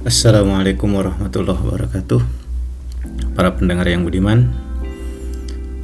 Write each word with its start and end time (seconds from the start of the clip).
Assalamualaikum 0.00 0.96
warahmatullahi 0.96 1.60
wabarakatuh. 1.60 2.24
Para 3.36 3.52
pendengar 3.52 3.84
yang 3.84 4.08
budiman 4.08 4.48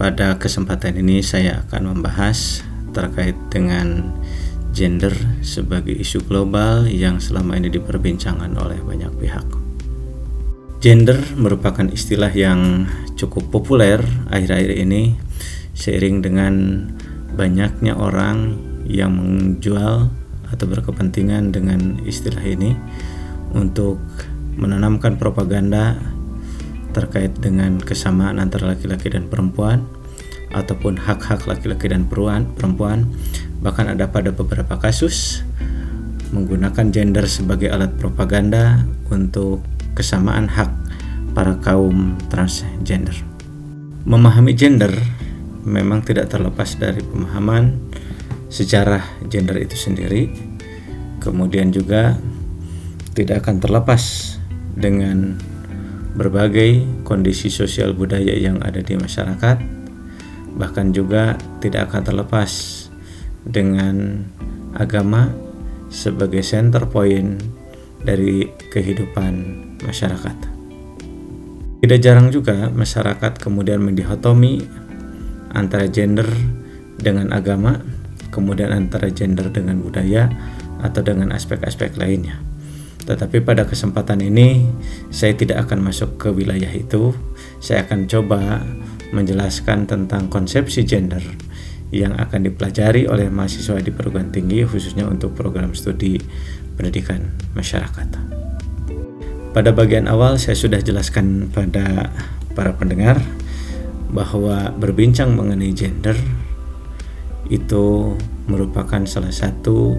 Pada 0.00 0.40
kesempatan 0.40 0.96
ini 1.04 1.20
saya 1.20 1.60
akan 1.68 1.92
membahas 1.92 2.64
terkait 2.96 3.36
dengan 3.52 4.16
gender 4.72 5.12
sebagai 5.44 5.92
isu 5.92 6.24
global 6.24 6.88
yang 6.88 7.20
selama 7.20 7.60
ini 7.60 7.68
diperbincangkan 7.68 8.56
oleh 8.56 8.80
banyak 8.80 9.12
pihak. 9.20 9.44
Gender 10.80 11.20
merupakan 11.36 11.84
istilah 11.84 12.32
yang 12.32 12.88
cukup 13.20 13.52
populer 13.52 14.00
akhir-akhir 14.32 14.80
ini 14.80 15.12
Seiring 15.76 16.24
dengan 16.24 16.54
banyaknya 17.36 17.92
orang 17.92 18.56
yang 18.88 19.12
menjual 19.12 20.08
atau 20.48 20.64
berkepentingan 20.64 21.52
dengan 21.52 22.00
istilah 22.08 22.40
ini 22.40 22.80
untuk 23.52 24.00
menanamkan 24.56 25.20
propaganda 25.20 26.00
terkait 26.96 27.36
dengan 27.36 27.76
kesamaan 27.76 28.40
antara 28.40 28.72
laki-laki 28.72 29.12
dan 29.12 29.28
perempuan 29.28 29.84
ataupun 30.56 30.96
hak-hak 30.96 31.44
laki-laki 31.44 31.92
dan 31.92 32.08
perempuan 32.08 33.12
bahkan 33.60 33.92
ada 33.92 34.08
pada 34.08 34.32
beberapa 34.32 34.80
kasus 34.80 35.44
menggunakan 36.32 36.88
gender 36.90 37.28
sebagai 37.28 37.68
alat 37.68 37.92
propaganda 38.00 38.82
untuk 39.12 39.62
kesamaan 39.92 40.48
hak 40.48 40.72
para 41.36 41.60
kaum 41.60 42.16
transgender. 42.32 43.14
Memahami 44.08 44.56
gender 44.56 44.90
memang 45.66 46.00
tidak 46.00 46.30
terlepas 46.30 46.78
dari 46.78 47.02
pemahaman 47.02 47.76
sejarah 48.48 49.02
gender 49.26 49.58
itu 49.60 49.74
sendiri. 49.74 50.30
Kemudian 51.20 51.74
juga 51.74 52.14
tidak 53.16 53.48
akan 53.48 53.64
terlepas 53.64 54.36
dengan 54.76 55.40
berbagai 56.12 56.84
kondisi 57.00 57.48
sosial 57.48 57.96
budaya 57.96 58.36
yang 58.36 58.60
ada 58.60 58.84
di 58.84 58.92
masyarakat, 58.92 59.56
bahkan 60.56 60.92
juga 60.92 61.40
tidak 61.64 61.88
akan 61.92 62.02
terlepas 62.04 62.52
dengan 63.48 64.24
agama 64.76 65.32
sebagai 65.88 66.44
center 66.44 66.84
point 66.92 67.40
dari 68.04 68.48
kehidupan 68.72 69.32
masyarakat. 69.80 70.36
Tidak 71.80 72.00
jarang 72.00 72.28
juga 72.28 72.68
masyarakat 72.68 73.40
kemudian 73.40 73.80
mendihotomi 73.80 74.64
antara 75.52 75.88
gender 75.88 76.28
dengan 76.96 77.32
agama, 77.32 77.80
kemudian 78.32 78.72
antara 78.72 79.08
gender 79.12 79.52
dengan 79.52 79.80
budaya, 79.84 80.28
atau 80.80 81.00
dengan 81.00 81.32
aspek-aspek 81.32 81.96
lainnya. 81.96 82.45
Tetapi 83.06 83.38
pada 83.46 83.62
kesempatan 83.62 84.18
ini 84.18 84.66
saya 85.14 85.32
tidak 85.38 85.70
akan 85.70 85.86
masuk 85.86 86.18
ke 86.18 86.28
wilayah 86.34 86.70
itu. 86.74 87.14
Saya 87.62 87.86
akan 87.86 88.10
coba 88.10 88.66
menjelaskan 89.14 89.86
tentang 89.86 90.26
konsepsi 90.26 90.82
gender 90.82 91.22
yang 91.94 92.18
akan 92.18 92.50
dipelajari 92.50 93.06
oleh 93.06 93.30
mahasiswa 93.30 93.78
di 93.78 93.94
perguruan 93.94 94.34
tinggi 94.34 94.66
khususnya 94.66 95.06
untuk 95.06 95.38
program 95.38 95.70
studi 95.70 96.18
pendidikan 96.74 97.30
masyarakat. 97.54 98.10
Pada 99.54 99.70
bagian 99.72 100.10
awal 100.10 100.36
saya 100.36 100.58
sudah 100.58 100.82
jelaskan 100.82 101.48
pada 101.48 102.12
para 102.52 102.74
pendengar 102.76 103.22
bahwa 104.10 104.74
berbincang 104.76 105.32
mengenai 105.32 105.72
gender 105.72 106.18
itu 107.46 108.14
merupakan 108.50 109.00
salah 109.06 109.30
satu 109.30 109.94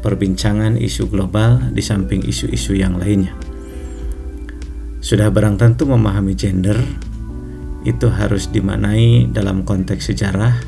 perbincangan 0.00 0.78
isu 0.78 1.10
global 1.10 1.70
di 1.74 1.82
samping 1.82 2.22
isu-isu 2.22 2.74
yang 2.78 2.98
lainnya. 2.98 3.34
Sudah 4.98 5.30
barang 5.30 5.58
tentu 5.58 5.86
memahami 5.86 6.34
gender 6.34 6.78
itu 7.86 8.10
harus 8.10 8.50
dimaknai 8.50 9.30
dalam 9.30 9.62
konteks 9.62 10.10
sejarah, 10.10 10.58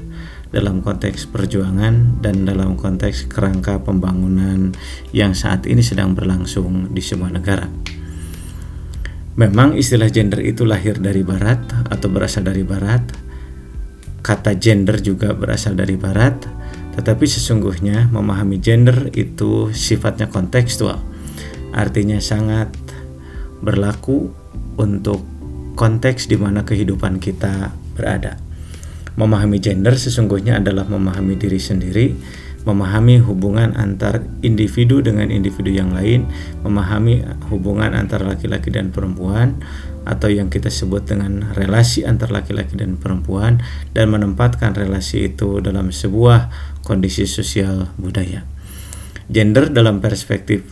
dalam 0.55 0.81
konteks 0.81 1.27
perjuangan, 1.29 2.23
dan 2.23 2.47
dalam 2.47 2.79
konteks 2.79 3.27
kerangka 3.27 3.83
pembangunan 3.83 4.73
yang 5.11 5.35
saat 5.35 5.67
ini 5.67 5.83
sedang 5.83 6.15
berlangsung 6.15 6.95
di 6.95 7.03
sebuah 7.03 7.31
negara. 7.35 7.67
Memang 9.39 9.79
istilah 9.79 10.11
gender 10.11 10.43
itu 10.43 10.67
lahir 10.67 10.99
dari 10.99 11.25
barat 11.25 11.61
atau 11.89 12.09
berasal 12.11 12.45
dari 12.45 12.67
barat. 12.67 13.03
Kata 14.21 14.53
gender 14.61 15.01
juga 15.01 15.33
berasal 15.33 15.75
dari 15.75 15.97
barat 15.97 16.60
tetapi 17.01 17.25
sesungguhnya 17.25 18.13
memahami 18.13 18.61
gender 18.61 19.09
itu 19.17 19.73
sifatnya 19.73 20.29
kontekstual. 20.29 21.01
Artinya 21.73 22.21
sangat 22.21 22.69
berlaku 23.65 24.29
untuk 24.77 25.25
konteks 25.81 26.29
di 26.29 26.37
mana 26.37 26.69
kehidupan 26.69 27.17
kita 27.17 27.73
berada. 27.97 28.37
Memahami 29.17 29.65
gender 29.65 29.97
sesungguhnya 29.97 30.61
adalah 30.61 30.85
memahami 30.85 31.41
diri 31.41 31.57
sendiri, 31.57 32.13
memahami 32.69 33.25
hubungan 33.25 33.73
antar 33.73 34.21
individu 34.45 35.01
dengan 35.01 35.33
individu 35.33 35.73
yang 35.73 35.97
lain, 35.97 36.29
memahami 36.61 37.25
hubungan 37.49 37.97
antara 37.97 38.29
laki-laki 38.29 38.69
dan 38.69 38.93
perempuan, 38.93 39.61
atau 40.05 40.33
yang 40.33 40.49
kita 40.49 40.73
sebut 40.73 41.05
dengan 41.05 41.53
relasi 41.53 42.09
antar 42.09 42.33
laki-laki 42.33 42.77
dan 42.77 42.97
perempuan 42.97 43.61
dan 43.93 44.09
menempatkan 44.09 44.73
relasi 44.73 45.33
itu 45.33 45.61
dalam 45.61 45.93
sebuah 45.93 46.49
kondisi 46.85 47.29
sosial 47.29 47.93
budaya. 48.01 48.45
Gender 49.31 49.71
dalam 49.71 50.03
perspektif 50.03 50.67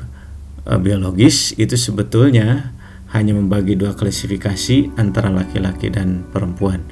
uh, 0.66 0.80
biologis 0.80 1.54
itu 1.60 1.76
sebetulnya 1.76 2.74
hanya 3.14 3.36
membagi 3.36 3.76
dua 3.76 3.96
klasifikasi 3.96 4.98
antara 5.00 5.32
laki-laki 5.32 5.88
dan 5.88 6.24
perempuan. 6.28 6.84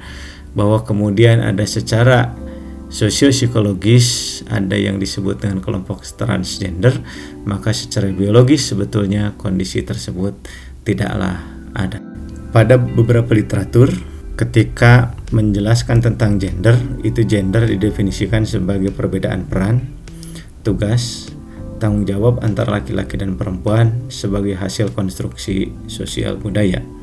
Bahwa 0.57 0.81
kemudian 0.81 1.43
ada 1.43 1.61
secara 1.69 2.33
sosio-psikologis 2.87 4.41
ada 4.47 4.75
yang 4.79 4.97
disebut 4.97 5.43
dengan 5.43 5.59
kelompok 5.59 6.03
transgender, 6.07 6.95
maka 7.43 7.75
secara 7.75 8.11
biologis 8.11 8.71
sebetulnya 8.71 9.35
kondisi 9.35 9.83
tersebut 9.83 10.35
tidaklah 10.87 11.43
ada. 11.75 11.99
Pada 12.55 12.79
beberapa 12.79 13.35
literatur, 13.35 13.91
ketika 14.39 15.13
menjelaskan 15.35 15.99
tentang 15.99 16.39
gender, 16.39 16.79
itu 17.03 17.27
gender 17.27 17.67
didefinisikan 17.67 18.47
sebagai 18.47 18.95
perbedaan 18.95 19.45
peran, 19.45 19.83
tugas, 20.63 21.27
tanggung 21.77 22.07
jawab 22.07 22.41
antara 22.41 22.81
laki-laki 22.81 23.19
dan 23.19 23.37
perempuan 23.37 24.09
sebagai 24.09 24.57
hasil 24.57 24.95
konstruksi 24.95 25.69
sosial 25.91 26.39
budaya. 26.39 26.96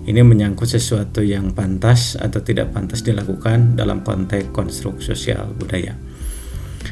Ini 0.00 0.24
menyangkut 0.24 0.64
sesuatu 0.64 1.20
yang 1.20 1.52
pantas 1.52 2.16
atau 2.16 2.40
tidak 2.40 2.72
pantas 2.72 3.04
dilakukan 3.04 3.76
dalam 3.76 4.00
konteks 4.00 4.48
konstruk 4.50 5.04
sosial 5.04 5.52
budaya. 5.52 5.92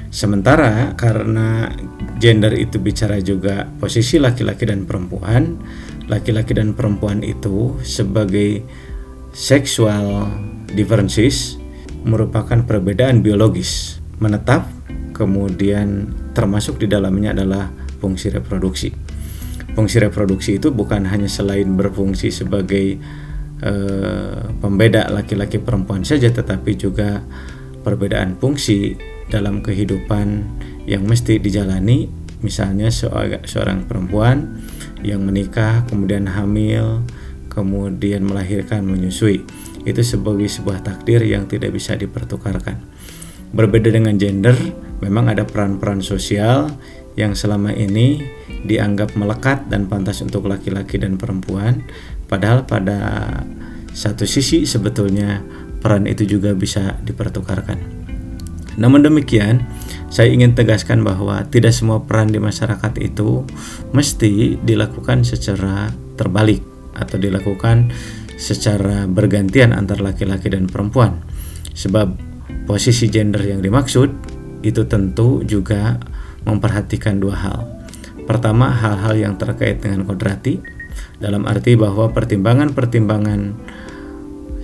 Sementara 0.08 0.92
karena 0.96 1.69
gender 2.20 2.52
itu 2.56 2.80
bicara 2.80 3.20
juga 3.20 3.69
posisi 3.80 4.16
laki-laki 4.20 4.69
dan 4.69 4.84
perempuan, 4.84 5.56
laki-laki 6.08 6.56
dan 6.56 6.72
perempuan 6.76 7.20
itu 7.24 7.76
sebagai 7.84 8.64
seksual 9.32 10.28
differences 10.72 11.60
merupakan 12.04 12.64
perbedaan 12.64 13.20
biologis 13.20 14.00
menetap 14.20 14.64
kemudian 15.12 16.12
termasuk 16.32 16.78
di 16.78 16.86
dalamnya 16.86 17.34
adalah 17.34 17.69
fungsi 17.98 18.30
reproduksi. 18.30 19.07
Fungsi 19.78 20.02
reproduksi 20.02 20.58
itu 20.58 20.74
bukan 20.74 21.06
hanya 21.06 21.30
selain 21.30 21.78
berfungsi 21.78 22.34
sebagai 22.34 22.98
uh, 23.62 24.50
pembeda 24.58 25.06
laki-laki 25.06 25.62
perempuan 25.62 26.02
saja 26.02 26.34
tetapi 26.34 26.75
juga 26.75 27.22
perbedaan 27.86 28.34
fungsi 28.42 28.98
dalam 29.30 29.62
kehidupan 29.62 30.42
yang 30.90 31.06
mesti 31.06 31.38
dijalani. 31.38 32.10
Misalnya 32.42 32.90
seorang 33.46 33.86
perempuan 33.86 34.62
yang 35.06 35.22
menikah 35.22 35.86
kemudian 35.86 36.26
hamil 36.26 37.06
kemudian 37.46 38.26
melahirkan 38.26 38.82
menyusui. 38.82 39.42
Itu 39.82 40.02
sebagai 40.02 40.46
sebuah 40.46 40.82
takdir 40.82 41.22
yang 41.22 41.46
tidak 41.46 41.74
bisa 41.74 41.94
dipertukarkan. 41.94 42.78
Berbeda 43.50 43.90
dengan 43.90 44.14
gender 44.19 44.54
memang 45.02 45.31
ada 45.34 45.42
peran-peran 45.42 46.02
sosial 46.02 46.70
yang 47.19 47.35
selama 47.35 47.75
ini 47.75 48.23
dianggap 48.62 49.19
melekat 49.19 49.67
dan 49.67 49.91
pantas 49.91 50.23
untuk 50.23 50.47
laki-laki 50.47 51.03
dan 51.03 51.19
perempuan 51.19 51.82
padahal 52.31 52.62
pada 52.62 53.26
satu 53.91 54.23
sisi 54.23 54.62
sebetulnya 54.62 55.43
peran 55.82 56.06
itu 56.06 56.23
juga 56.38 56.55
bisa 56.55 56.94
dipertukarkan 57.03 57.99
namun 58.79 59.03
demikian 59.03 59.67
saya 60.09 60.31
ingin 60.31 60.55
tegaskan 60.55 61.03
bahwa 61.03 61.44
tidak 61.50 61.75
semua 61.75 62.00
peran 62.00 62.31
di 62.31 62.38
masyarakat 62.38 62.94
itu 63.03 63.44
mesti 63.91 64.56
dilakukan 64.62 65.26
secara 65.26 65.91
terbalik 66.17 66.65
atau 66.97 67.20
dilakukan 67.20 67.93
secara 68.38 69.05
bergantian 69.11 69.75
antar 69.75 70.00
laki-laki 70.00 70.49
dan 70.49 70.70
perempuan. 70.70 71.20
Sebab 71.75 72.17
posisi 72.65 73.11
gender 73.11 73.43
yang 73.44 73.61
dimaksud 73.61 74.09
itu 74.62 74.82
tentu 74.87 75.43
juga 75.44 75.99
memperhatikan 76.48 77.20
dua 77.20 77.36
hal. 77.36 77.60
Pertama, 78.24 78.72
hal-hal 78.72 79.14
yang 79.16 79.34
terkait 79.36 79.84
dengan 79.84 80.08
kodrati 80.08 80.60
dalam 81.20 81.44
arti 81.44 81.76
bahwa 81.76 82.08
pertimbangan-pertimbangan 82.10 83.56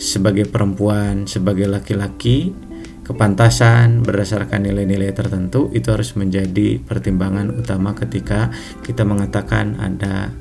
sebagai 0.01 0.49
perempuan, 0.49 1.29
sebagai 1.29 1.69
laki-laki, 1.69 2.57
kepantasan 3.05 4.01
berdasarkan 4.01 4.65
nilai-nilai 4.65 5.13
tertentu 5.13 5.69
itu 5.77 5.93
harus 5.93 6.17
menjadi 6.17 6.81
pertimbangan 6.81 7.53
utama 7.53 7.93
ketika 7.93 8.49
kita 8.81 9.05
mengatakan 9.05 9.77
ada 9.77 10.33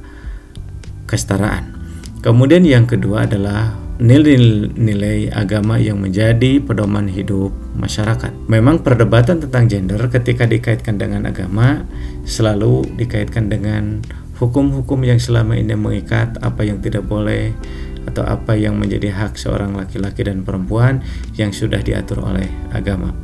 kesetaraan. 1.05 1.75
Kemudian 2.23 2.63
yang 2.63 2.87
kedua 2.87 3.27
adalah 3.27 3.82
nilai-nilai 4.03 5.31
agama 5.31 5.79
yang 5.79 6.03
menjadi 6.03 6.59
pedoman 6.59 7.07
hidup 7.07 7.55
masyarakat. 7.79 8.35
Memang 8.51 8.83
perdebatan 8.83 9.39
tentang 9.39 9.71
gender 9.71 10.11
ketika 10.11 10.43
dikaitkan 10.43 10.99
dengan 10.99 11.23
agama 11.23 11.87
selalu 12.27 12.83
dikaitkan 12.99 13.47
dengan 13.47 14.03
hukum-hukum 14.43 15.07
yang 15.07 15.23
selama 15.23 15.55
ini 15.55 15.79
mengikat 15.79 16.35
apa 16.43 16.67
yang 16.67 16.83
tidak 16.83 17.07
boleh 17.07 17.55
atau 18.03 18.27
apa 18.27 18.59
yang 18.59 18.75
menjadi 18.75 19.15
hak 19.15 19.39
seorang 19.39 19.71
laki-laki 19.71 20.27
dan 20.27 20.43
perempuan 20.43 20.99
yang 21.39 21.55
sudah 21.55 21.79
diatur 21.79 22.27
oleh 22.27 22.51
agama. 22.75 23.15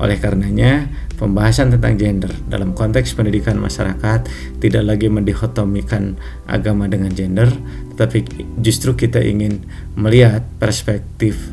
Oleh 0.00 0.16
karenanya, 0.16 0.88
pembahasan 1.20 1.76
tentang 1.76 2.00
gender 2.00 2.32
dalam 2.48 2.72
konteks 2.72 3.12
pendidikan 3.12 3.60
masyarakat 3.60 4.24
tidak 4.56 4.84
lagi 4.88 5.12
mendihotomikan 5.12 6.16
agama 6.48 6.88
dengan 6.88 7.12
gender, 7.12 7.52
tetapi 7.92 8.24
justru 8.64 8.96
kita 8.96 9.20
ingin 9.20 9.60
melihat 10.00 10.40
perspektif 10.56 11.52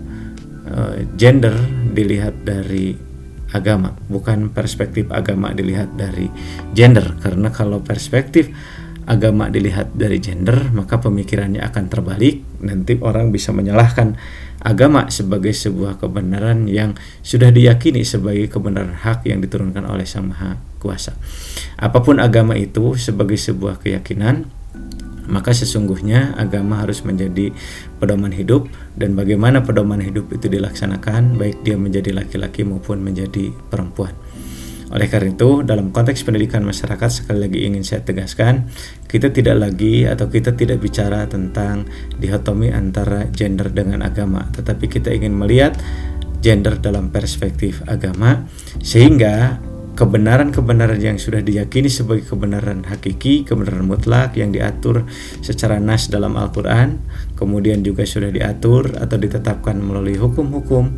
uh, 0.72 1.04
gender 1.20 1.52
dilihat 1.92 2.48
dari 2.48 2.96
agama, 3.52 3.96
bukan 4.08 4.52
perspektif 4.52 5.12
agama 5.12 5.52
dilihat 5.52 6.00
dari 6.00 6.32
gender. 6.72 7.20
Karena 7.20 7.52
kalau 7.52 7.84
perspektif 7.84 8.48
agama 9.08 9.48
dilihat 9.48 9.96
dari 9.96 10.20
gender, 10.20 10.70
maka 10.76 11.00
pemikirannya 11.00 11.64
akan 11.64 11.88
terbalik. 11.88 12.44
Nanti 12.60 13.00
orang 13.00 13.32
bisa 13.32 13.56
menyalahkan 13.56 14.20
agama 14.60 15.08
sebagai 15.08 15.56
sebuah 15.56 15.98
kebenaran 15.98 16.68
yang 16.68 17.00
sudah 17.24 17.50
diyakini 17.50 18.04
sebagai 18.04 18.52
kebenaran 18.52 18.94
hak 19.00 19.24
yang 19.24 19.40
diturunkan 19.40 19.88
oleh 19.88 20.04
Sang 20.04 20.28
Maha 20.28 20.60
Kuasa. 20.84 21.16
Apa 21.80 22.04
pun 22.04 22.20
agama 22.20 22.60
itu 22.60 23.00
sebagai 23.00 23.40
sebuah 23.40 23.80
keyakinan, 23.80 24.52
maka 25.28 25.52
sesungguhnya 25.52 26.36
agama 26.40 26.84
harus 26.84 27.04
menjadi 27.04 27.52
pedoman 28.00 28.32
hidup 28.32 28.72
dan 28.96 29.16
bagaimana 29.16 29.64
pedoman 29.64 30.00
hidup 30.00 30.32
itu 30.32 30.48
dilaksanakan 30.48 31.36
baik 31.36 31.64
dia 31.68 31.76
menjadi 31.76 32.16
laki-laki 32.16 32.64
maupun 32.64 33.04
menjadi 33.04 33.52
perempuan. 33.68 34.16
Oleh 34.88 35.12
karena 35.12 35.36
itu, 35.36 35.68
dalam 35.68 35.92
konteks 35.92 36.24
pendidikan 36.24 36.64
masyarakat 36.64 37.12
sekali 37.12 37.44
lagi 37.44 37.60
ingin 37.68 37.84
saya 37.84 38.08
tegaskan, 38.08 38.72
kita 39.12 39.36
tidak 39.36 39.60
lagi 39.60 40.08
atau 40.08 40.32
kita 40.32 40.56
tidak 40.56 40.80
bicara 40.80 41.28
tentang 41.28 41.84
dihotomi 42.16 42.72
antara 42.72 43.28
gender 43.36 43.68
dengan 43.68 44.00
agama, 44.00 44.48
tetapi 44.56 44.88
kita 44.88 45.12
ingin 45.12 45.36
melihat 45.36 45.76
gender 46.40 46.80
dalam 46.80 47.12
perspektif 47.12 47.84
agama 47.90 48.48
sehingga 48.80 49.60
kebenaran-kebenaran 49.98 51.02
yang 51.02 51.18
sudah 51.18 51.42
diyakini 51.42 51.90
sebagai 51.90 52.30
kebenaran 52.30 52.86
hakiki, 52.86 53.44
kebenaran 53.44 53.90
mutlak 53.90 54.38
yang 54.38 54.54
diatur 54.54 55.10
secara 55.42 55.82
nas 55.82 56.08
dalam 56.08 56.38
Al-Qur'an, 56.38 57.02
kemudian 57.34 57.82
juga 57.82 58.06
sudah 58.06 58.30
diatur 58.30 58.94
atau 58.94 59.18
ditetapkan 59.18 59.82
melalui 59.82 60.16
hukum-hukum 60.16 60.96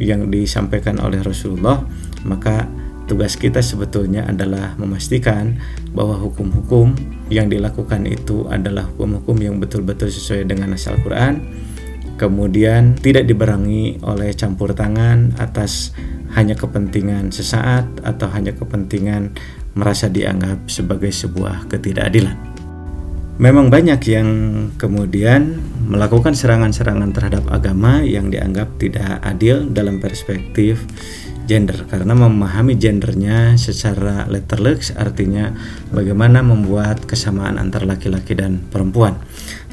yang 0.00 0.32
disampaikan 0.32 0.96
oleh 1.04 1.20
Rasulullah, 1.20 1.84
maka 2.24 2.64
Tugas 3.10 3.34
kita 3.34 3.58
sebetulnya 3.58 4.22
adalah 4.22 4.78
memastikan 4.78 5.58
bahwa 5.90 6.14
hukum-hukum 6.14 6.94
yang 7.26 7.50
dilakukan 7.50 8.06
itu 8.06 8.46
adalah 8.46 8.86
hukum-hukum 8.86 9.34
yang 9.42 9.58
betul-betul 9.58 10.14
sesuai 10.14 10.46
dengan 10.46 10.78
asal 10.78 10.94
Quran, 11.02 11.42
kemudian 12.22 12.94
tidak 12.94 13.26
diberangi 13.26 13.98
oleh 14.06 14.30
campur 14.30 14.78
tangan 14.78 15.34
atas 15.42 15.90
hanya 16.38 16.54
kepentingan 16.54 17.34
sesaat 17.34 17.98
atau 18.06 18.30
hanya 18.30 18.54
kepentingan 18.54 19.34
merasa 19.74 20.06
dianggap 20.06 20.70
sebagai 20.70 21.10
sebuah 21.10 21.66
ketidakadilan. 21.66 22.38
Memang 23.42 23.74
banyak 23.74 24.06
yang 24.06 24.28
kemudian 24.78 25.58
melakukan 25.82 26.38
serangan-serangan 26.38 27.10
terhadap 27.10 27.42
agama 27.50 28.06
yang 28.06 28.30
dianggap 28.30 28.78
tidak 28.78 29.18
adil 29.26 29.66
dalam 29.66 29.98
perspektif 29.98 30.86
gender 31.50 31.82
karena 31.90 32.14
memahami 32.14 32.78
gendernya 32.78 33.58
secara 33.58 34.30
letterleks 34.30 34.94
artinya 34.94 35.50
bagaimana 35.90 36.46
membuat 36.46 37.10
kesamaan 37.10 37.58
antara 37.58 37.90
laki-laki 37.90 38.38
dan 38.38 38.62
perempuan. 38.70 39.18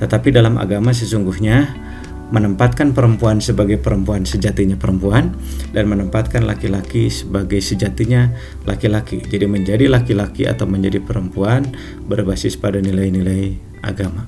Tetapi 0.01 0.33
dalam 0.33 0.57
agama 0.57 0.89
sesungguhnya 0.89 1.85
menempatkan 2.33 2.91
perempuan 2.91 3.39
sebagai 3.39 3.79
perempuan 3.79 4.25
sejatinya 4.25 4.75
perempuan 4.75 5.38
dan 5.71 5.85
menempatkan 5.88 6.44
laki-laki 6.44 7.13
sebagai 7.13 7.62
sejatinya 7.62 8.33
laki-laki. 8.65 9.21
Jadi 9.21 9.45
menjadi 9.45 9.85
laki-laki 9.85 10.50
atau 10.50 10.65
menjadi 10.65 11.00
perempuan 11.00 11.71
berbasis 12.09 12.57
pada 12.57 12.81
nilai-nilai 12.81 13.56
agama. 13.85 14.27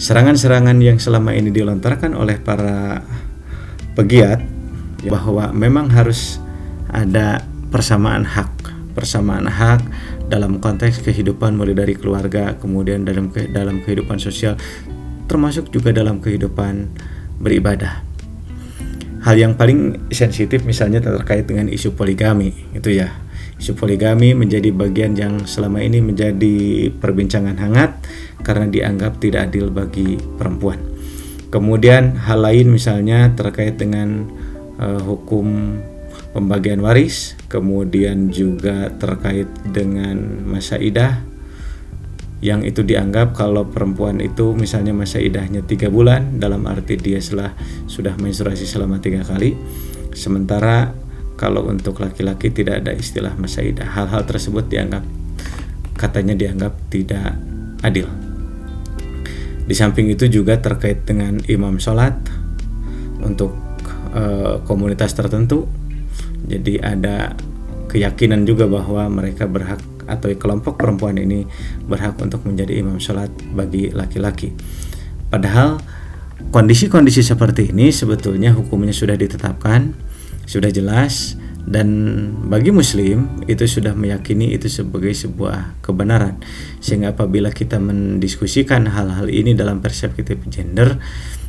Serangan-serangan 0.00 0.82
yang 0.82 0.98
selama 0.98 1.30
ini 1.36 1.54
dilontarkan 1.54 2.18
oleh 2.18 2.42
para 2.42 3.06
pegiat 3.94 4.42
bahwa 5.06 5.54
memang 5.54 5.94
harus 5.94 6.41
ada 6.92 7.42
persamaan 7.72 8.22
hak. 8.28 8.70
Persamaan 8.92 9.48
hak 9.48 9.80
dalam 10.28 10.60
konteks 10.60 11.00
kehidupan 11.00 11.56
mulai 11.56 11.72
dari 11.72 11.96
keluarga 11.96 12.56
kemudian 12.60 13.08
dalam 13.08 13.32
ke, 13.32 13.48
dalam 13.48 13.80
kehidupan 13.80 14.20
sosial 14.20 14.56
termasuk 15.28 15.72
juga 15.72 15.96
dalam 15.96 16.20
kehidupan 16.20 16.92
beribadah. 17.40 18.04
Hal 19.24 19.38
yang 19.38 19.56
paling 19.56 20.10
sensitif 20.12 20.66
misalnya 20.68 21.00
terkait 21.00 21.48
dengan 21.48 21.72
isu 21.72 21.96
poligami 21.96 22.52
itu 22.76 23.00
ya. 23.00 23.12
Isu 23.56 23.78
poligami 23.78 24.34
menjadi 24.34 24.74
bagian 24.74 25.14
yang 25.14 25.46
selama 25.46 25.78
ini 25.78 26.02
menjadi 26.02 26.90
perbincangan 26.98 27.54
hangat 27.62 27.94
karena 28.42 28.66
dianggap 28.66 29.22
tidak 29.22 29.48
adil 29.48 29.70
bagi 29.70 30.18
perempuan. 30.18 30.82
Kemudian 31.54 32.18
hal 32.26 32.42
lain 32.42 32.74
misalnya 32.74 33.30
terkait 33.38 33.78
dengan 33.78 34.26
uh, 34.82 34.98
hukum 34.98 35.78
pembagian 36.32 36.80
waris, 36.80 37.36
kemudian 37.52 38.32
juga 38.32 38.88
terkait 38.96 39.48
dengan 39.68 40.16
masa 40.48 40.80
idah 40.80 41.20
yang 42.42 42.66
itu 42.66 42.82
dianggap 42.82 43.38
kalau 43.38 43.70
perempuan 43.70 44.18
itu 44.18 44.50
misalnya 44.58 44.90
masa 44.90 45.22
idahnya 45.22 45.62
tiga 45.62 45.86
bulan 45.86 46.42
dalam 46.42 46.66
arti 46.66 46.98
dia 46.98 47.22
setelah 47.22 47.54
sudah 47.86 48.18
menstruasi 48.18 48.66
selama 48.66 48.98
tiga 48.98 49.22
kali. 49.22 49.54
Sementara 50.10 50.90
kalau 51.38 51.70
untuk 51.70 52.02
laki-laki 52.02 52.50
tidak 52.50 52.82
ada 52.82 52.92
istilah 52.98 53.38
masa 53.38 53.62
idah 53.62 53.86
hal-hal 53.86 54.26
tersebut 54.26 54.66
dianggap 54.66 55.06
katanya 55.94 56.34
dianggap 56.34 56.74
tidak 56.90 57.38
adil. 57.86 58.10
Di 59.62 59.78
samping 59.78 60.10
itu 60.10 60.26
juga 60.26 60.58
terkait 60.58 61.06
dengan 61.06 61.38
imam 61.46 61.78
sholat 61.78 62.18
untuk 63.22 63.54
uh, 64.18 64.58
komunitas 64.66 65.14
tertentu 65.14 65.70
jadi 66.46 66.82
ada 66.82 67.36
keyakinan 67.92 68.48
juga 68.48 68.64
bahwa 68.66 69.06
mereka 69.12 69.44
berhak 69.44 69.84
atau 70.08 70.32
kelompok 70.34 70.80
perempuan 70.80 71.14
ini 71.20 71.46
berhak 71.86 72.18
untuk 72.18 72.42
menjadi 72.42 72.82
imam 72.82 72.98
sholat 72.98 73.30
bagi 73.54 73.92
laki-laki. 73.94 74.50
Padahal 75.30 75.78
kondisi-kondisi 76.50 77.22
seperti 77.22 77.70
ini 77.70 77.94
sebetulnya 77.94 78.52
hukumnya 78.52 78.90
sudah 78.90 79.14
ditetapkan, 79.14 79.94
sudah 80.44 80.68
jelas 80.74 81.38
dan 81.62 81.86
bagi 82.50 82.74
muslim 82.74 83.38
itu 83.46 83.62
sudah 83.70 83.94
meyakini 83.94 84.50
itu 84.50 84.66
sebagai 84.66 85.14
sebuah 85.14 85.78
kebenaran. 85.78 86.42
Sehingga 86.82 87.14
apabila 87.14 87.54
kita 87.54 87.78
mendiskusikan 87.78 88.90
hal-hal 88.90 89.30
ini 89.30 89.54
dalam 89.54 89.78
perspektif 89.78 90.42
gender, 90.50 90.98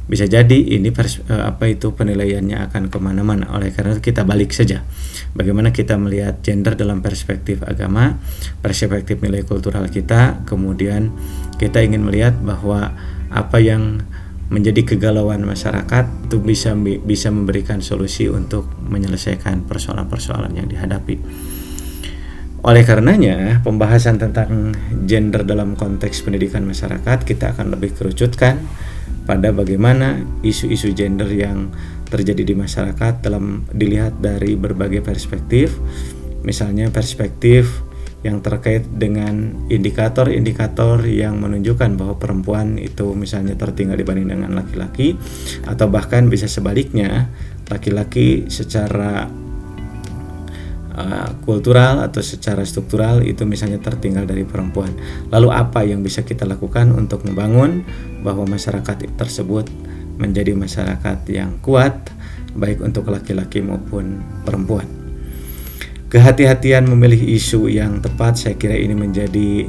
bisa 0.03 0.27
jadi 0.27 0.59
ini 0.59 0.91
pers, 0.91 1.23
uh, 1.31 1.47
apa 1.47 1.71
itu 1.71 1.95
penilaiannya 1.95 2.59
akan 2.69 2.91
ke 2.91 2.97
mana-mana. 2.99 3.47
Oleh 3.55 3.71
karena 3.71 3.95
itu 3.95 4.11
kita 4.11 4.27
balik 4.27 4.51
saja. 4.51 4.83
Bagaimana 5.31 5.71
kita 5.71 5.95
melihat 5.95 6.43
gender 6.43 6.75
dalam 6.75 6.99
perspektif 6.99 7.63
agama 7.63 8.19
perspektif 8.59 9.23
nilai 9.23 9.47
kultural 9.47 9.87
kita. 9.87 10.43
Kemudian 10.43 11.15
kita 11.55 11.79
ingin 11.79 12.03
melihat 12.03 12.35
bahwa 12.43 12.91
apa 13.31 13.57
yang 13.63 14.03
menjadi 14.51 14.85
kegalauan 14.93 15.47
masyarakat 15.47 16.29
itu 16.29 16.37
bisa 16.43 16.75
bisa 17.01 17.31
memberikan 17.31 17.79
solusi 17.79 18.27
untuk 18.27 18.67
menyelesaikan 18.85 19.65
persoalan-persoalan 19.65 20.51
yang 20.53 20.67
dihadapi. 20.67 21.15
Oleh 22.63 22.87
karenanya, 22.87 23.59
pembahasan 23.59 24.15
tentang 24.23 24.71
gender 25.03 25.43
dalam 25.43 25.75
konteks 25.75 26.23
pendidikan 26.23 26.63
masyarakat 26.63 27.27
kita 27.27 27.51
akan 27.55 27.75
lebih 27.75 27.91
kerucutkan 27.91 28.55
pada 29.23 29.55
bagaimana 29.55 30.19
isu-isu 30.43 30.91
gender 30.91 31.27
yang 31.31 31.71
terjadi 32.07 32.43
di 32.45 32.53
masyarakat 32.53 33.25
dalam 33.25 33.65
dilihat 33.73 34.21
dari 34.21 34.53
berbagai 34.53 35.01
perspektif. 35.01 35.79
Misalnya 36.43 36.91
perspektif 36.91 37.81
yang 38.23 38.39
terkait 38.39 38.87
dengan 38.87 39.67
indikator-indikator 39.67 41.03
yang 41.07 41.43
menunjukkan 41.43 41.99
bahwa 41.99 42.15
perempuan 42.15 42.79
itu 42.79 43.11
misalnya 43.15 43.59
tertinggal 43.59 43.99
dibanding 43.99 44.31
dengan 44.31 44.55
laki-laki 44.55 45.19
atau 45.67 45.91
bahkan 45.91 46.31
bisa 46.31 46.47
sebaliknya 46.47 47.27
laki-laki 47.67 48.47
secara 48.47 49.27
uh, 50.97 51.29
kultural 51.43 52.01
atau 52.05 52.21
secara 52.21 52.61
struktural 52.63 53.25
itu 53.25 53.43
misalnya 53.43 53.81
tertinggal 53.81 54.25
dari 54.29 54.45
perempuan. 54.45 54.93
Lalu 55.33 55.49
apa 55.49 55.81
yang 55.83 56.05
bisa 56.05 56.21
kita 56.21 56.45
lakukan 56.45 56.93
untuk 56.93 57.25
membangun 57.25 57.83
bahwa 58.21 58.45
masyarakat 58.47 59.17
tersebut 59.17 59.67
menjadi 60.17 60.53
masyarakat 60.53 61.25
yang 61.33 61.57
kuat 61.59 62.13
baik 62.53 62.85
untuk 62.85 63.09
laki-laki 63.09 63.65
maupun 63.65 64.21
perempuan. 64.45 64.85
Kehati-hatian 66.13 66.85
memilih 66.85 67.17
isu 67.17 67.65
yang 67.73 67.97
tepat 67.97 68.37
saya 68.37 68.53
kira 68.53 68.77
ini 68.77 68.93
menjadi 68.93 69.65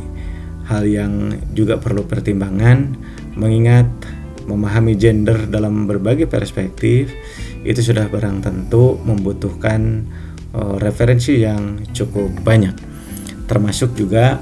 hal 0.69 0.85
yang 0.85 1.33
juga 1.57 1.81
perlu 1.81 2.05
pertimbangan 2.05 2.93
mengingat 3.37 3.89
memahami 4.45 4.93
gender 5.01 5.49
dalam 5.49 5.89
berbagai 5.89 6.29
perspektif 6.29 7.09
itu 7.65 7.81
sudah 7.81 8.13
barang 8.13 8.45
tentu 8.45 9.01
membutuhkan 9.01 10.05
uh, 10.05 10.34
referensi 10.79 11.43
yang 11.43 11.83
cukup 11.91 12.31
banyak 12.43 12.95
termasuk 13.45 13.93
juga 13.97 14.41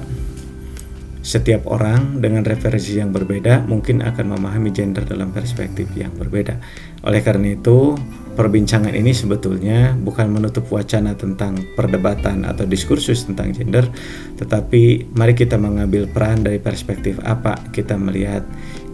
setiap 1.23 1.71
orang 1.71 2.19
dengan 2.19 2.43
referensi 2.43 2.99
yang 2.99 3.15
berbeda 3.15 3.63
mungkin 3.63 4.03
akan 4.03 4.35
memahami 4.35 4.75
gender 4.75 5.07
dalam 5.07 5.31
perspektif 5.31 5.87
yang 5.95 6.11
berbeda. 6.19 6.59
Oleh 7.07 7.23
karena 7.23 7.55
itu, 7.55 7.95
perbincangan 8.35 8.91
ini 8.91 9.15
sebetulnya 9.15 9.95
bukan 9.95 10.27
menutup 10.27 10.67
wacana 10.67 11.15
tentang 11.15 11.63
perdebatan 11.79 12.43
atau 12.43 12.67
diskursus 12.67 13.23
tentang 13.23 13.55
gender, 13.55 13.87
tetapi 14.35 15.15
mari 15.15 15.31
kita 15.31 15.55
mengambil 15.55 16.11
peran 16.11 16.43
dari 16.43 16.59
perspektif 16.59 17.15
apa 17.23 17.55
kita 17.71 17.95
melihat 17.95 18.43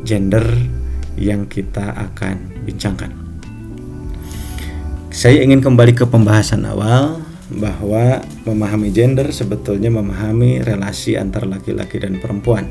gender 0.06 0.46
yang 1.18 1.50
kita 1.50 1.98
akan 1.98 2.62
bincangkan. 2.62 3.29
Saya 5.10 5.42
ingin 5.42 5.58
kembali 5.58 5.98
ke 5.98 6.06
pembahasan 6.06 6.70
awal 6.70 7.18
bahwa 7.50 8.22
memahami 8.46 8.94
gender 8.94 9.34
sebetulnya 9.34 9.90
memahami 9.90 10.62
relasi 10.62 11.18
antara 11.18 11.50
laki-laki 11.50 11.98
dan 11.98 12.22
perempuan. 12.22 12.70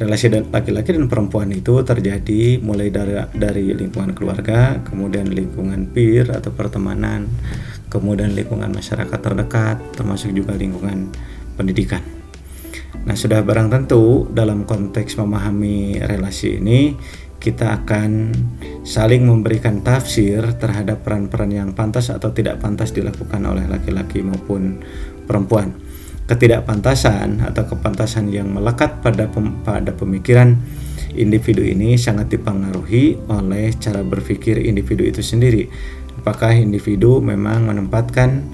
Relasi 0.00 0.32
laki-laki 0.32 0.96
dan 0.96 1.12
perempuan 1.12 1.52
itu 1.52 1.76
terjadi 1.84 2.56
mulai 2.64 2.88
dari 2.88 3.20
dari 3.36 3.68
lingkungan 3.68 4.16
keluarga, 4.16 4.80
kemudian 4.80 5.28
lingkungan 5.28 5.92
peer 5.92 6.24
atau 6.32 6.56
pertemanan, 6.56 7.28
kemudian 7.92 8.32
lingkungan 8.32 8.72
masyarakat 8.72 9.20
terdekat, 9.20 9.76
termasuk 9.92 10.32
juga 10.32 10.56
lingkungan 10.56 11.12
pendidikan. 11.52 12.00
Nah, 13.04 13.12
sudah 13.12 13.44
barang 13.44 13.68
tentu 13.68 14.24
dalam 14.32 14.64
konteks 14.64 15.20
memahami 15.20 16.00
relasi 16.00 16.64
ini 16.64 16.96
kita 17.40 17.82
akan 17.82 18.36
saling 18.84 19.24
memberikan 19.24 19.80
tafsir 19.80 20.44
terhadap 20.60 21.00
peran-peran 21.00 21.48
yang 21.48 21.70
pantas 21.72 22.12
atau 22.12 22.36
tidak 22.36 22.60
pantas 22.60 22.92
dilakukan 22.92 23.40
oleh 23.48 23.64
laki-laki 23.64 24.20
maupun 24.20 24.84
perempuan. 25.24 25.72
Ketidakpantasan 26.28 27.42
atau 27.42 27.66
kepantasan 27.66 28.30
yang 28.30 28.52
melekat 28.52 29.02
pada 29.02 29.26
pem, 29.26 29.56
pada 29.66 29.90
pemikiran 29.90 30.54
individu 31.16 31.64
ini 31.64 31.98
sangat 31.98 32.30
dipengaruhi 32.30 33.18
oleh 33.26 33.74
cara 33.74 34.04
berpikir 34.06 34.60
individu 34.62 35.02
itu 35.02 35.24
sendiri. 35.24 35.66
Apakah 36.20 36.54
individu 36.54 37.18
memang 37.18 37.66
menempatkan 37.66 38.46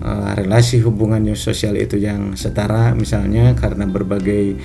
uh, 0.00 0.32
relasi 0.38 0.80
hubungan 0.80 1.26
sosial 1.34 1.74
itu 1.76 1.98
yang 1.98 2.38
setara 2.38 2.94
misalnya 2.94 3.52
karena 3.58 3.84
berbagai 3.84 4.56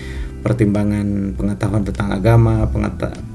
pertimbangan 0.42 1.38
pengetahuan 1.38 1.86
tentang 1.86 2.10
agama, 2.14 2.66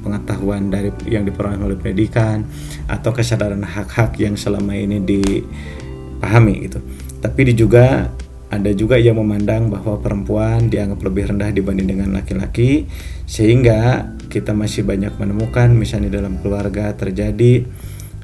pengetahuan 0.03 0.69
dari 0.69 0.91
yang 1.07 1.23
diperoleh 1.23 1.59
oleh 1.59 1.79
pendidikan 1.79 2.43
atau 2.91 3.15
kesadaran 3.15 3.63
hak-hak 3.63 4.19
yang 4.19 4.35
selama 4.35 4.75
ini 4.75 4.99
dipahami 5.01 6.67
gitu. 6.67 6.83
Tapi 7.23 7.55
juga 7.55 8.11
ada 8.47 8.71
juga 8.71 8.95
yang 8.95 9.19
memandang 9.19 9.67
bahwa 9.67 9.99
perempuan 9.99 10.71
dianggap 10.71 11.03
lebih 11.03 11.35
rendah 11.35 11.51
dibanding 11.51 11.99
dengan 11.99 12.15
laki-laki 12.15 12.87
sehingga 13.27 14.11
kita 14.31 14.55
masih 14.55 14.87
banyak 14.87 15.19
menemukan 15.19 15.75
misalnya 15.75 16.23
dalam 16.23 16.39
keluarga 16.39 16.95
terjadi 16.95 17.67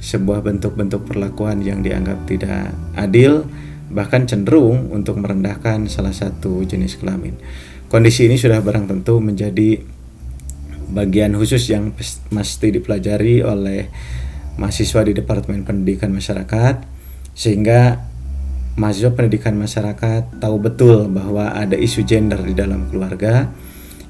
sebuah 0.02 0.42
bentuk-bentuk 0.42 1.06
perlakuan 1.06 1.62
yang 1.62 1.82
dianggap 1.82 2.26
tidak 2.26 2.74
adil 2.94 3.46
bahkan 3.92 4.24
cenderung 4.24 4.88
untuk 4.94 5.20
merendahkan 5.20 5.90
salah 5.90 6.14
satu 6.14 6.64
jenis 6.64 6.96
kelamin. 6.96 7.36
Kondisi 7.92 8.24
ini 8.24 8.40
sudah 8.40 8.64
barang 8.64 8.88
tentu 8.88 9.20
menjadi 9.20 9.76
bagian 10.96 11.36
khusus 11.36 11.68
yang 11.68 11.92
mesti 12.32 12.72
dipelajari 12.72 13.44
oleh 13.44 13.92
mahasiswa 14.56 15.04
di 15.04 15.12
Departemen 15.12 15.60
Pendidikan 15.68 16.08
Masyarakat 16.08 16.88
sehingga 17.36 18.00
mahasiswa 18.80 19.12
pendidikan 19.12 19.60
masyarakat 19.60 20.40
tahu 20.40 20.56
betul 20.56 21.12
bahwa 21.12 21.52
ada 21.52 21.76
isu 21.76 22.08
gender 22.08 22.40
di 22.40 22.56
dalam 22.56 22.88
keluarga 22.88 23.52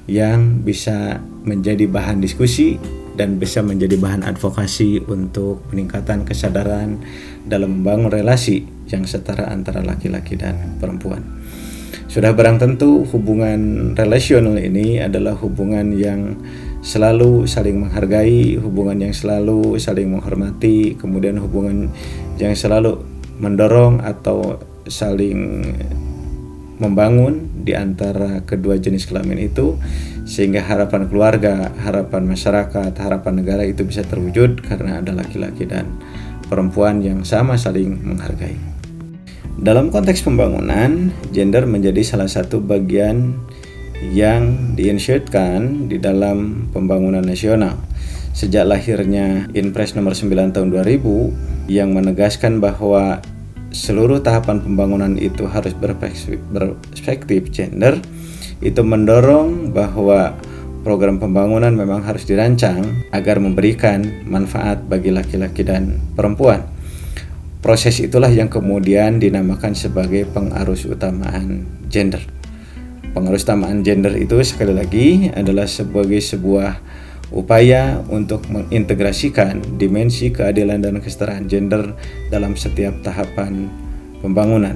yang 0.07 0.63
bisa 0.63 1.19
menjadi 1.43 1.83
bahan 1.83 2.23
diskusi 2.23 2.79
dan 3.19 3.35
bisa 3.35 3.59
menjadi 3.59 3.99
bahan 3.99 4.23
advokasi 4.23 5.03
untuk 5.11 5.59
peningkatan 5.67 6.23
kesadaran 6.23 7.03
dalam 7.43 7.83
membangun 7.83 8.15
relasi 8.15 8.63
yang 8.87 9.03
setara 9.03 9.51
antara 9.51 9.83
laki-laki 9.83 10.39
dan 10.39 10.79
perempuan. 10.79 11.42
Sudah 12.13 12.29
barang 12.29 12.61
tentu 12.61 13.09
hubungan 13.09 13.91
relasional 13.97 14.53
ini 14.61 15.01
adalah 15.01 15.33
hubungan 15.33 15.97
yang 15.97 16.37
selalu 16.85 17.49
saling 17.49 17.81
menghargai, 17.81 18.53
hubungan 18.61 19.01
yang 19.01 19.17
selalu 19.17 19.81
saling 19.81 20.13
menghormati, 20.13 20.93
kemudian 20.93 21.41
hubungan 21.41 21.89
yang 22.37 22.53
selalu 22.53 23.01
mendorong 23.41 24.05
atau 24.05 24.61
saling 24.85 25.65
membangun 26.77 27.49
di 27.65 27.73
antara 27.73 28.45
kedua 28.45 28.77
jenis 28.77 29.09
kelamin 29.09 29.49
itu 29.49 29.81
sehingga 30.29 30.61
harapan 30.61 31.09
keluarga, 31.09 31.73
harapan 31.81 32.29
masyarakat, 32.29 32.93
harapan 32.93 33.33
negara 33.41 33.65
itu 33.65 33.89
bisa 33.89 34.05
terwujud 34.05 34.61
karena 34.61 35.01
ada 35.01 35.17
laki-laki 35.17 35.65
dan 35.65 35.89
perempuan 36.45 37.01
yang 37.01 37.25
sama 37.25 37.57
saling 37.57 37.97
menghargai. 38.05 38.72
Dalam 39.53 39.93
konteks 39.93 40.25
pembangunan, 40.25 41.13
gender 41.29 41.69
menjadi 41.69 42.01
salah 42.01 42.25
satu 42.25 42.57
bagian 42.57 43.37
yang 44.09 44.73
diinsyatkan 44.73 45.85
di 45.93 46.01
dalam 46.01 46.67
pembangunan 46.73 47.21
nasional. 47.21 47.77
Sejak 48.33 48.65
lahirnya 48.65 49.45
Inpres 49.53 49.93
nomor 49.93 50.17
9 50.17 50.57
tahun 50.57 50.73
2000 50.73 51.69
yang 51.69 51.93
menegaskan 51.93 52.57
bahwa 52.57 53.21
seluruh 53.69 54.25
tahapan 54.25 54.57
pembangunan 54.57 55.13
itu 55.21 55.45
harus 55.45 55.77
berperspektif 55.77 57.53
gender, 57.53 58.01
itu 58.57 58.81
mendorong 58.81 59.69
bahwa 59.69 60.33
program 60.81 61.21
pembangunan 61.21 61.77
memang 61.77 62.01
harus 62.01 62.25
dirancang 62.25 63.05
agar 63.13 63.37
memberikan 63.37 64.25
manfaat 64.25 64.81
bagi 64.89 65.13
laki-laki 65.13 65.61
dan 65.61 66.01
perempuan. 66.17 66.72
Proses 67.63 67.95
itulah 68.03 68.27
yang 68.27 68.51
kemudian 68.51 69.23
dinamakan 69.23 69.71
sebagai 69.71 70.27
pengarus 70.27 70.83
utamaan 70.83 71.63
gender. 71.87 72.19
Pengarus 73.15 73.47
utamaan 73.47 73.87
gender 73.87 74.11
itu 74.19 74.35
sekali 74.43 74.75
lagi 74.75 75.31
adalah 75.31 75.63
sebagai 75.63 76.19
sebuah 76.19 76.83
upaya 77.31 78.03
untuk 78.11 78.43
mengintegrasikan 78.51 79.79
dimensi 79.79 80.35
keadilan 80.35 80.83
dan 80.83 80.99
kesetaraan 80.99 81.47
gender 81.47 81.95
dalam 82.27 82.59
setiap 82.59 82.99
tahapan 82.99 83.71
pembangunan. 84.19 84.75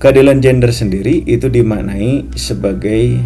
Keadilan 0.00 0.40
gender 0.40 0.72
sendiri 0.72 1.20
itu 1.28 1.52
dimaknai 1.52 2.32
sebagai 2.32 3.20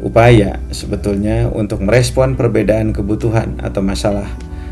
upaya 0.00 0.56
sebetulnya 0.72 1.52
untuk 1.52 1.84
merespon 1.84 2.32
perbedaan 2.32 2.96
kebutuhan 2.96 3.60
atau 3.60 3.84
masalah 3.84 4.26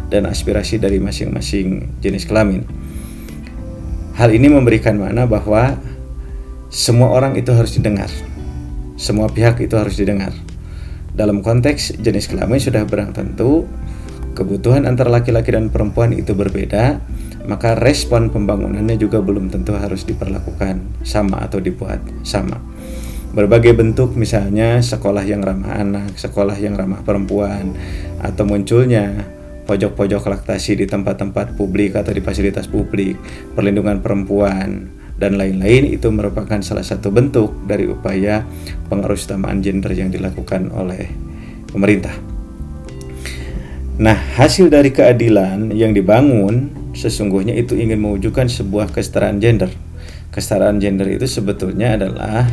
dan 0.09 0.25
aspirasi 0.25 0.81
dari 0.81 0.97
masing-masing 0.97 1.93
jenis 2.01 2.25
kelamin. 2.25 2.88
Hal 4.19 4.35
ini 4.35 4.51
memberikan 4.51 4.99
makna 4.99 5.31
bahwa 5.31 5.79
semua 6.75 7.15
orang 7.15 7.39
itu 7.39 7.55
harus 7.55 7.79
didengar. 7.79 8.11
Semua 8.99 9.31
pihak 9.31 9.63
itu 9.63 9.79
harus 9.79 9.95
didengar. 9.95 10.35
Dalam 11.15 11.39
konteks 11.39 12.03
jenis 12.03 12.27
kelamin 12.27 12.59
sudah 12.59 12.83
berang 12.83 13.15
tentu 13.15 13.71
kebutuhan 14.35 14.91
antara 14.91 15.07
laki-laki 15.07 15.55
dan 15.55 15.71
perempuan 15.71 16.11
itu 16.11 16.35
berbeda, 16.35 16.99
maka 17.47 17.79
respon 17.79 18.27
pembangunannya 18.35 18.99
juga 18.99 19.23
belum 19.23 19.55
tentu 19.55 19.79
harus 19.79 20.03
diperlakukan 20.03 21.07
sama 21.07 21.39
atau 21.47 21.63
dibuat 21.63 22.03
sama. 22.27 22.59
Berbagai 23.31 23.71
bentuk 23.79 24.19
misalnya 24.19 24.83
sekolah 24.83 25.23
yang 25.23 25.47
ramah 25.47 25.79
anak, 25.79 26.19
sekolah 26.19 26.59
yang 26.59 26.75
ramah 26.75 27.07
perempuan, 27.07 27.71
atau 28.19 28.43
munculnya 28.43 29.38
pojok-pojok 29.69 30.25
laktasi 30.25 30.81
di 30.81 30.89
tempat-tempat 30.89 31.53
publik 31.53 31.93
atau 32.01 32.17
di 32.17 32.25
fasilitas 32.25 32.65
publik, 32.65 33.21
perlindungan 33.53 34.01
perempuan, 34.01 34.89
dan 35.21 35.37
lain-lain 35.37 35.93
itu 35.93 36.09
merupakan 36.09 36.63
salah 36.65 36.87
satu 36.87 37.13
bentuk 37.13 37.53
dari 37.69 37.85
upaya 37.85 38.49
pengaruh 38.89 39.19
utamaan 39.19 39.61
gender 39.61 39.93
yang 39.93 40.09
dilakukan 40.09 40.73
oleh 40.73 41.11
pemerintah. 41.69 42.15
Nah, 43.99 44.15
hasil 44.15 44.71
dari 44.71 44.95
keadilan 44.95 45.75
yang 45.75 45.91
dibangun 45.91 46.71
sesungguhnya 46.95 47.59
itu 47.59 47.75
ingin 47.75 47.99
mewujudkan 47.99 48.47
sebuah 48.47 48.95
kesetaraan 48.95 49.43
gender. 49.43 49.75
Kesetaraan 50.31 50.79
gender 50.79 51.11
itu 51.11 51.27
sebetulnya 51.27 51.99
adalah 51.99 52.47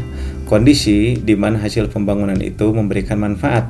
kondisi 0.50 1.22
di 1.22 1.38
mana 1.38 1.62
hasil 1.62 1.94
pembangunan 1.94 2.38
itu 2.42 2.74
memberikan 2.74 3.22
manfaat 3.22 3.70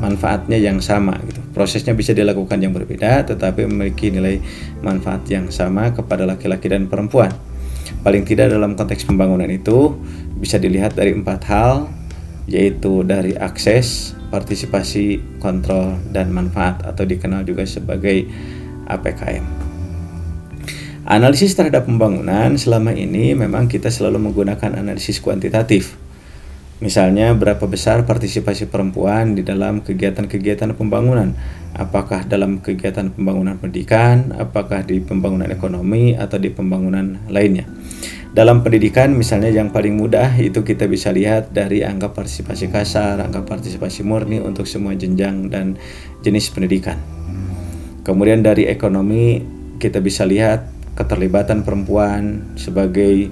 manfaatnya 0.00 0.56
yang 0.56 0.80
sama 0.80 1.20
gitu. 1.28 1.39
Prosesnya 1.60 1.92
bisa 1.92 2.16
dilakukan 2.16 2.56
yang 2.56 2.72
berbeda 2.72 3.20
tetapi 3.28 3.68
memiliki 3.68 4.08
nilai 4.08 4.40
manfaat 4.80 5.28
yang 5.28 5.52
sama 5.52 5.92
kepada 5.92 6.24
laki-laki 6.24 6.72
dan 6.72 6.88
perempuan. 6.88 7.28
Paling 8.00 8.24
tidak 8.24 8.48
dalam 8.48 8.80
konteks 8.80 9.04
pembangunan 9.04 9.44
itu 9.52 9.92
bisa 10.40 10.56
dilihat 10.56 10.96
dari 10.96 11.12
empat 11.12 11.40
hal 11.52 11.92
yaitu 12.48 13.04
dari 13.04 13.36
akses, 13.36 14.16
partisipasi, 14.32 15.20
kontrol, 15.36 16.00
dan 16.08 16.32
manfaat 16.32 16.80
atau 16.80 17.04
dikenal 17.04 17.44
juga 17.44 17.68
sebagai 17.68 18.24
APKM. 18.88 19.44
Analisis 21.04 21.52
terhadap 21.52 21.84
pembangunan 21.84 22.56
selama 22.56 22.96
ini 22.96 23.36
memang 23.36 23.68
kita 23.68 23.92
selalu 23.92 24.32
menggunakan 24.32 24.80
analisis 24.80 25.20
kuantitatif 25.20 25.99
Misalnya 26.80 27.36
berapa 27.36 27.68
besar 27.68 28.08
partisipasi 28.08 28.72
perempuan 28.72 29.36
di 29.36 29.44
dalam 29.44 29.84
kegiatan-kegiatan 29.84 30.72
pembangunan? 30.72 31.36
Apakah 31.76 32.24
dalam 32.24 32.64
kegiatan 32.64 33.12
pembangunan 33.12 33.60
pendidikan, 33.60 34.32
apakah 34.32 34.80
di 34.80 34.96
pembangunan 35.04 35.52
ekonomi 35.52 36.16
atau 36.16 36.40
di 36.40 36.48
pembangunan 36.48 37.20
lainnya? 37.28 37.68
Dalam 38.32 38.64
pendidikan 38.64 39.12
misalnya 39.12 39.52
yang 39.52 39.68
paling 39.68 39.92
mudah 39.92 40.40
itu 40.40 40.64
kita 40.64 40.88
bisa 40.88 41.12
lihat 41.12 41.52
dari 41.52 41.84
angka 41.84 42.16
partisipasi 42.16 42.72
kasar, 42.72 43.20
angka 43.20 43.44
partisipasi 43.44 44.00
murni 44.00 44.40
untuk 44.40 44.64
semua 44.64 44.96
jenjang 44.96 45.52
dan 45.52 45.76
jenis 46.24 46.48
pendidikan. 46.48 46.96
Kemudian 48.08 48.40
dari 48.40 48.64
ekonomi 48.64 49.44
kita 49.76 50.00
bisa 50.00 50.24
lihat 50.24 50.64
keterlibatan 50.96 51.60
perempuan 51.60 52.56
sebagai 52.56 53.28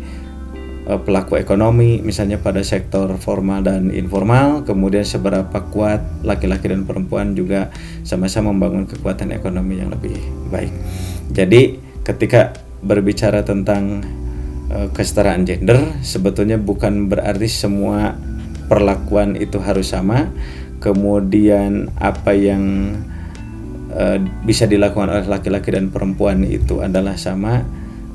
pelaku 0.96 1.36
ekonomi 1.36 2.00
misalnya 2.00 2.40
pada 2.40 2.64
sektor 2.64 3.12
formal 3.20 3.60
dan 3.60 3.92
informal 3.92 4.64
kemudian 4.64 5.04
seberapa 5.04 5.68
kuat 5.68 6.00
laki-laki 6.24 6.72
dan 6.72 6.88
perempuan 6.88 7.36
juga 7.36 7.68
sama-sama 8.08 8.56
membangun 8.56 8.88
kekuatan 8.88 9.36
ekonomi 9.36 9.84
yang 9.84 9.92
lebih 9.92 10.16
baik. 10.48 10.72
Jadi 11.28 11.76
ketika 12.08 12.56
berbicara 12.80 13.44
tentang 13.44 14.00
uh, 14.72 14.88
kesetaraan 14.96 15.44
gender 15.44 16.00
sebetulnya 16.00 16.56
bukan 16.56 17.12
berarti 17.12 17.52
semua 17.52 18.16
perlakuan 18.68 19.36
itu 19.36 19.60
harus 19.60 19.92
sama. 19.92 20.32
Kemudian 20.78 21.90
apa 21.98 22.32
yang 22.38 22.94
uh, 23.90 24.16
bisa 24.46 24.64
dilakukan 24.70 25.10
oleh 25.10 25.26
laki-laki 25.26 25.74
dan 25.74 25.90
perempuan 25.90 26.46
itu 26.46 26.78
adalah 26.80 27.18
sama 27.18 27.66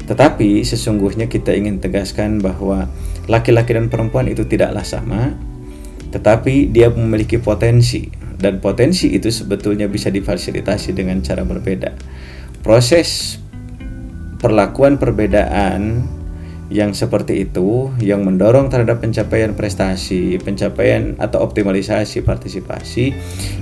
tetapi 0.03 0.63
sesungguhnya 0.67 1.31
kita 1.31 1.55
ingin 1.55 1.79
tegaskan 1.79 2.43
bahwa 2.43 2.91
laki-laki 3.31 3.71
dan 3.71 3.87
perempuan 3.87 4.27
itu 4.27 4.43
tidaklah 4.43 4.83
sama, 4.83 5.31
tetapi 6.11 6.69
dia 6.69 6.91
memiliki 6.91 7.39
potensi 7.39 8.11
dan 8.35 8.59
potensi 8.59 9.15
itu 9.15 9.31
sebetulnya 9.31 9.87
bisa 9.87 10.11
difasilitasi 10.11 10.91
dengan 10.91 11.23
cara 11.23 11.47
berbeda. 11.47 11.95
Proses 12.59 13.39
perlakuan 14.43 14.99
perbedaan 14.99 16.03
yang 16.71 16.95
seperti 16.95 17.43
itu 17.43 17.91
yang 17.99 18.23
mendorong 18.23 18.71
terhadap 18.71 19.03
pencapaian 19.03 19.51
prestasi, 19.51 20.39
pencapaian 20.39 21.19
atau 21.19 21.43
optimalisasi 21.43 22.23
partisipasi 22.23 23.11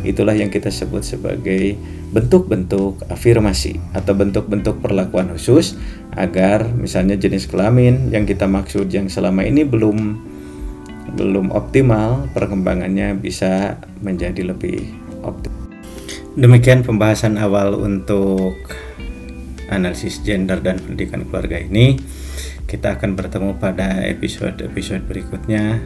itulah 0.05 0.37
yang 0.37 0.53
kita 0.53 0.69
sebut 0.69 1.01
sebagai 1.01 1.75
bentuk-bentuk 2.11 3.01
afirmasi 3.09 3.79
atau 3.95 4.13
bentuk-bentuk 4.13 4.83
perlakuan 4.83 5.31
khusus 5.33 5.79
agar 6.13 6.67
misalnya 6.75 7.15
jenis 7.15 7.47
kelamin 7.47 8.11
yang 8.11 8.27
kita 8.27 8.45
maksud 8.45 8.91
yang 8.91 9.07
selama 9.07 9.47
ini 9.47 9.63
belum 9.63 10.29
belum 11.15 11.51
optimal 11.51 12.29
perkembangannya 12.31 13.17
bisa 13.19 13.79
menjadi 13.99 14.53
lebih 14.53 14.87
optimal. 15.25 15.59
Demikian 16.39 16.87
pembahasan 16.87 17.35
awal 17.35 17.75
untuk 17.75 18.55
analisis 19.71 20.19
gender 20.21 20.60
dan 20.60 20.77
pendidikan 20.77 21.23
keluarga 21.25 21.57
ini. 21.57 21.95
Kita 22.67 22.99
akan 22.99 23.15
bertemu 23.15 23.57
pada 23.57 24.03
episode-episode 24.05 25.07
berikutnya 25.07 25.79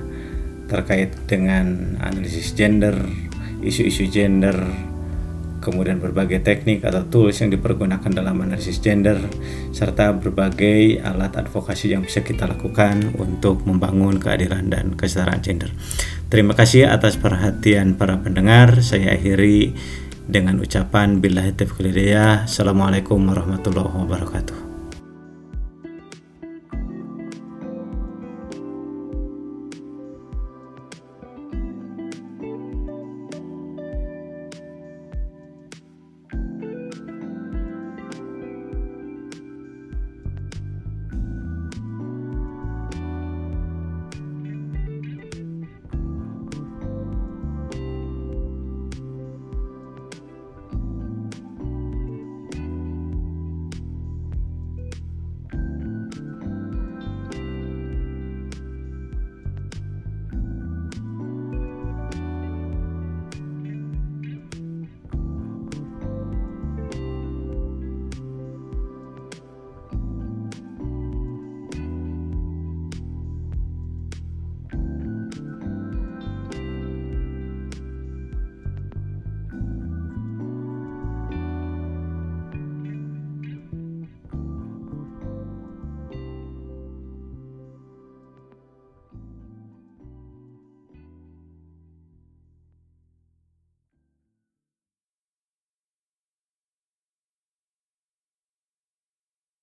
terkait 0.66 1.14
dengan 1.30 1.98
analisis 2.02 2.54
gender, 2.58 2.98
isu-isu 3.62 4.10
gender, 4.10 4.58
kemudian 5.66 5.98
berbagai 5.98 6.46
teknik 6.46 6.86
atau 6.86 7.02
tools 7.10 7.42
yang 7.42 7.50
dipergunakan 7.50 8.14
dalam 8.14 8.38
analisis 8.46 8.78
gender, 8.78 9.18
serta 9.74 10.14
berbagai 10.14 11.02
alat 11.02 11.34
advokasi 11.42 11.98
yang 11.98 12.06
bisa 12.06 12.22
kita 12.22 12.46
lakukan 12.46 13.18
untuk 13.18 13.66
membangun 13.66 14.22
keadilan 14.22 14.70
dan 14.70 14.94
kesetaraan 14.94 15.42
gender. 15.42 15.74
Terima 16.30 16.54
kasih 16.54 16.86
atas 16.86 17.18
perhatian 17.18 17.98
para 17.98 18.22
pendengar. 18.22 18.86
Saya 18.86 19.18
akhiri 19.18 19.74
dengan 20.26 20.58
ucapan 20.58 21.22
bila 21.22 21.46
Assalamualaikum 22.50 23.22
warahmatullahi 23.22 23.94
wabarakatuh. 24.06 24.65